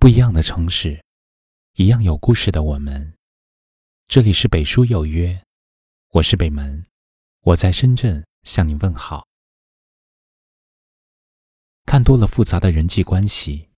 [0.00, 0.98] 不一样的城市，
[1.74, 3.12] 一样有故事的我们。
[4.06, 5.38] 这里是北书有约，
[6.12, 6.86] 我是北门，
[7.42, 9.26] 我在深圳向你问好。
[11.84, 13.68] 看多了复杂的人际关系，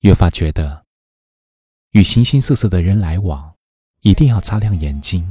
[0.00, 0.84] 越发觉得
[1.92, 3.56] 与形形色色的人来往，
[4.02, 5.26] 一定要擦亮眼睛，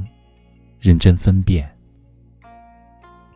[0.80, 1.78] 认真分辨，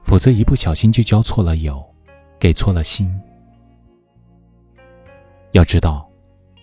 [0.02, 1.94] 否则一不小心就交错了友，
[2.40, 3.08] 给错了心。
[5.52, 6.05] 要知道，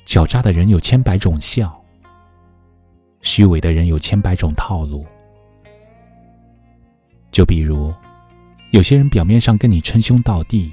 [0.05, 1.81] 狡诈的人有千百种笑，
[3.21, 5.05] 虚伪的人有千百种套路。
[7.31, 7.93] 就比如，
[8.71, 10.71] 有些人表面上跟你称兄道弟，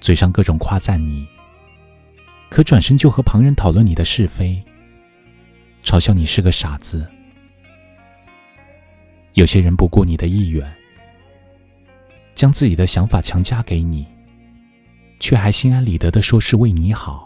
[0.00, 1.26] 嘴上各种夸赞你，
[2.48, 4.60] 可转身就和旁人讨论你的是非，
[5.84, 7.06] 嘲笑你是个傻子。
[9.34, 10.66] 有些人不顾你的意愿，
[12.34, 14.06] 将自己的想法强加给你，
[15.20, 17.25] 却还心安理得的说是为你好。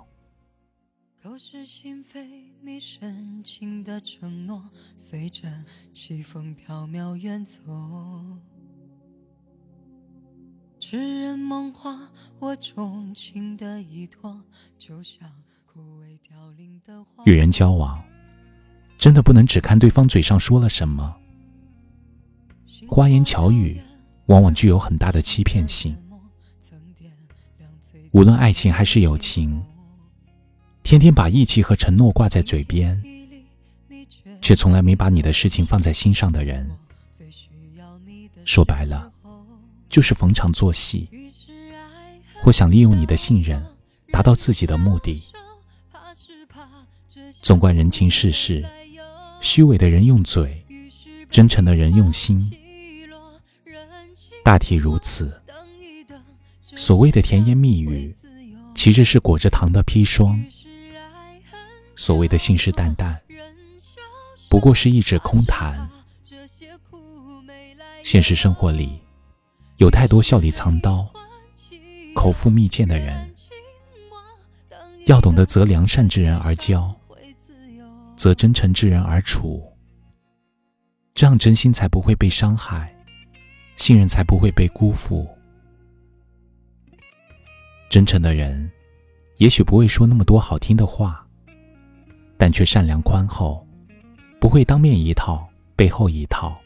[2.62, 4.62] 你深情的承诺
[4.96, 5.48] 随着
[5.92, 7.60] 西风飘渺远走。
[10.78, 14.42] 痴人梦话我钟情的依托
[14.78, 15.28] 就像
[15.66, 17.24] 枯萎凋零的花。
[17.24, 18.02] 与人交往
[18.96, 21.16] 真的不能只看对方嘴上说了什么。
[22.88, 23.80] 花言巧语
[24.26, 25.96] 往往具有很大的欺骗性。
[28.12, 29.62] 无论爱情还是友情
[30.82, 33.00] 天天把义气和承诺挂在嘴边，
[34.42, 36.68] 却从来没把你的事情放在心上的人，
[38.44, 39.12] 说白了，
[39.88, 41.08] 就是逢场作戏，
[42.42, 43.64] 或想利用你的信任，
[44.10, 45.22] 达到自己的目的。
[47.40, 48.64] 纵观人情世事，
[49.40, 50.64] 虚伪的人用嘴，
[51.30, 52.36] 真诚的人用心，
[54.42, 55.32] 大体如此。
[56.74, 58.14] 所谓的甜言蜜语，
[58.74, 60.42] 其实是裹着糖的砒霜。
[62.00, 63.14] 所谓的信誓旦旦，
[64.48, 65.86] 不过是一纸空谈。
[68.02, 68.98] 现实生活里，
[69.76, 71.06] 有太多笑里藏刀、
[72.14, 73.30] 口腹蜜饯的人。
[75.08, 76.90] 要懂得择良善之人而交，
[78.16, 79.62] 择真诚之人而处，
[81.12, 82.96] 这样真心才不会被伤害，
[83.76, 85.28] 信任才不会被辜负。
[87.90, 88.70] 真诚的人，
[89.36, 91.26] 也许不会说那么多好听的话。
[92.40, 93.66] 但却善良宽厚，
[94.40, 95.46] 不会当面一套
[95.76, 96.58] 背后一套，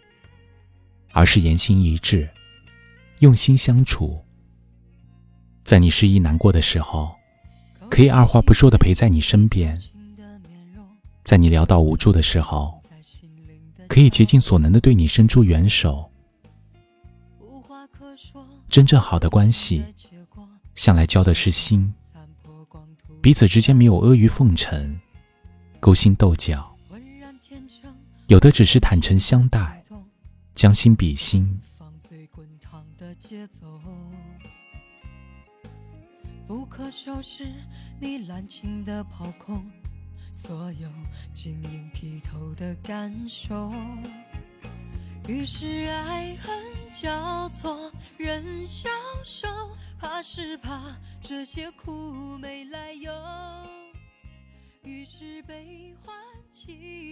[1.11, 2.31] 而是言行一致，
[3.19, 4.25] 用心相处。
[5.65, 7.13] 在你失意难过的时候，
[7.91, 9.77] 可以二话不说的陪在你身边；
[11.25, 12.81] 在你潦倒无助的时候，
[13.89, 16.09] 可以竭尽所能的对你伸出援手。
[18.69, 19.85] 真正好的关系，
[20.77, 21.93] 向来交的是心，
[23.21, 25.01] 彼此之间没有阿谀奉承。
[25.85, 26.75] 勾心斗角，
[28.29, 29.85] 有的只是坦诚相待，
[30.55, 31.61] 将心比心。
[36.47, 37.53] 不可收拾
[38.01, 39.63] 你滥情的抛空，
[40.33, 40.89] 所有
[41.35, 43.71] 晶莹剔透的感受。
[45.29, 46.65] 于是爱恨
[46.95, 48.89] 交错，人消
[49.23, 49.47] 瘦，
[49.99, 50.81] 怕是怕
[51.21, 53.13] 这些苦没来由。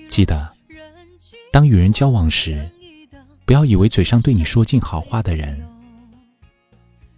[0.09, 0.53] 记得，
[1.51, 2.71] 当与人交往时，
[3.47, 5.61] 不要以为嘴上对你说尽好话的人，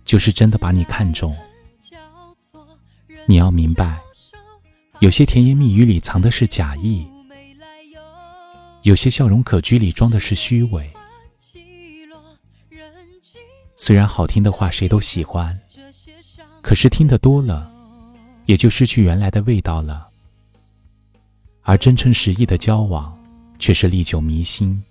[0.04, 1.36] 就是真的把你看重。
[3.26, 3.98] 你要明白，
[5.00, 7.06] 有些甜言蜜语里藏的是假意，
[8.82, 10.88] 有些笑容可掬里装的是虚伪。
[13.76, 15.58] 虽然好听的话谁都喜欢，
[16.62, 17.70] 可是听得多了，
[18.46, 20.10] 也就失去原来的味道了。
[21.64, 23.18] 而真诚实意的交往，
[23.58, 24.82] 却是历久弥新。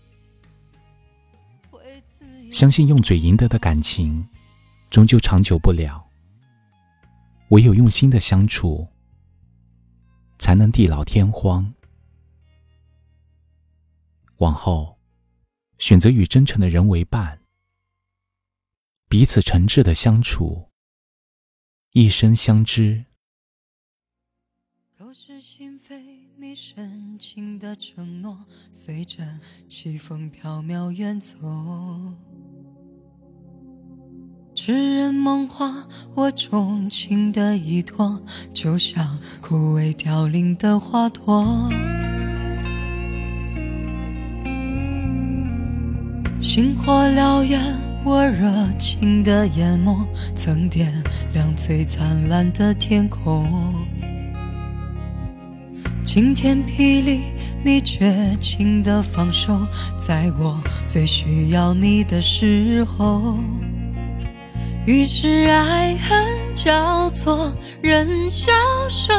[2.52, 4.28] 相信用嘴赢得的感情，
[4.90, 6.04] 终究长久不了。
[7.50, 8.88] 唯有用心的相处，
[10.40, 11.72] 才能地老天荒。
[14.38, 14.98] 往后，
[15.78, 17.40] 选择与真诚的人为伴，
[19.08, 20.70] 彼此诚挚的相处，
[21.92, 23.06] 一生相知。
[26.56, 28.38] 深情的承诺
[28.72, 29.24] 随着
[29.68, 31.38] 西风飘渺远走。
[34.54, 38.22] 痴人梦话我钟情的依托
[38.54, 41.44] 就像枯萎凋零的花朵。
[46.40, 50.06] 星火燎原我热情的眼眸
[50.36, 50.94] 曾点
[51.34, 54.03] 亮最灿烂的天空。
[56.04, 57.22] 晴天霹雳，
[57.64, 59.66] 你绝情的放手，
[59.98, 63.38] 在我最需要你的时候。
[64.86, 68.52] 于是爱恨交错，人消
[68.90, 69.14] 瘦，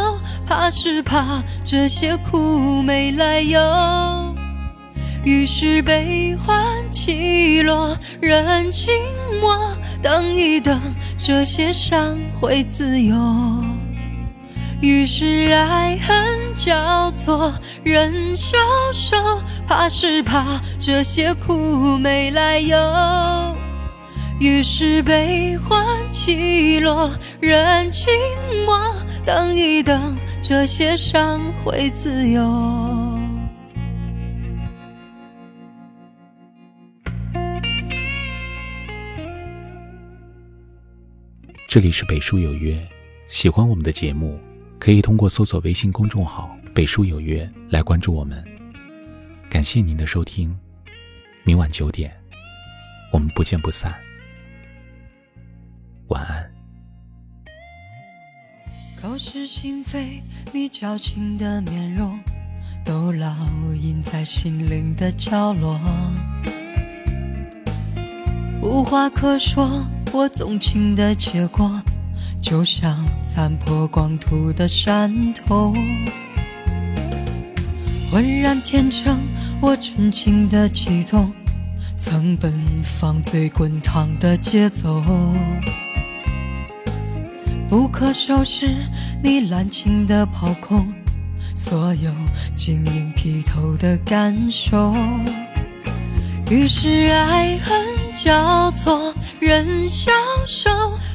[0.46, 4.36] 怕是怕这些苦没来由。
[5.24, 8.92] 于是悲欢起落，人静
[9.40, 9.56] 默，
[10.02, 10.78] 等一等，
[11.16, 13.16] 这些伤会自由。
[14.80, 18.58] 于是爱恨交错，人消
[18.92, 19.16] 瘦，
[19.66, 22.76] 怕是怕这些苦没来由。
[24.40, 27.10] 于是悲欢起落，
[27.40, 28.12] 人静
[28.66, 28.76] 默，
[29.24, 32.42] 等一等，这些伤会自由。
[41.66, 42.76] 这里是北书有约，
[43.28, 44.38] 喜欢我们的节目，
[44.84, 48.44] 可以通过搜索微信公众号“北书有约”来关注我们。
[49.48, 50.54] 感谢您的收听，
[51.42, 52.14] 明晚九点，
[53.10, 53.94] 我们不见不散。
[56.08, 56.52] 晚安。
[59.00, 60.22] 口是心非，
[60.52, 62.20] 你矫情的面容，
[62.84, 63.34] 都烙
[63.72, 65.80] 印在心灵的角落。
[68.60, 69.82] 无话可说。
[70.12, 71.82] 我纵情的结果，
[72.44, 75.72] 就像残破光秃的山头。
[78.12, 79.18] 浑然天成，
[79.62, 81.32] 我纯情的悸动，
[81.96, 82.52] 曾奔
[82.82, 85.02] 放最滚烫的节奏。
[87.66, 88.76] 不可收拾，
[89.22, 90.92] 你滥情的抛空，
[91.56, 92.12] 所有
[92.54, 94.94] 晶莹剔透的感受。
[96.50, 97.80] 于是爱恨
[98.14, 99.12] 交错。
[99.40, 100.12] 人消
[100.46, 100.70] 瘦，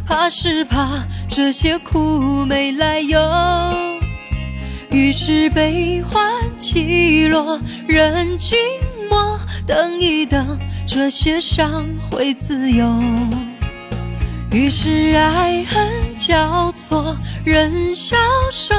[0.06, 3.20] 怕是怕这些苦没来由。
[4.92, 6.22] 于是悲欢
[6.58, 8.58] 起落，人静
[9.10, 12.92] 默，等一等，这些伤会自由。
[14.52, 15.88] 于是爱恨
[16.18, 18.18] 交错，人消
[18.52, 18.76] 瘦，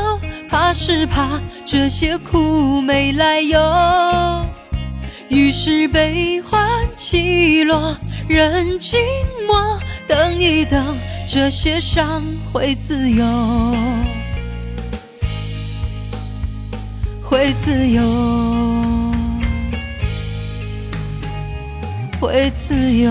[0.49, 3.61] 怕是怕这些苦没来由。
[5.29, 7.97] 于是悲欢起落。
[8.31, 8.97] 人静
[9.45, 10.97] 默，等一等，
[11.27, 12.23] 这些伤
[12.53, 13.25] 会自由，
[17.25, 18.03] 会自由，
[22.21, 23.11] 会自由。